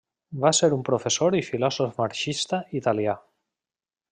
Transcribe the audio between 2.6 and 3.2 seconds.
italià.